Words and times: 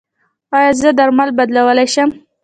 ایا 0.57 0.71
زه 0.81 0.89
درمل 0.97 1.29
بدلولی 1.37 1.87
شم؟ 1.93 2.09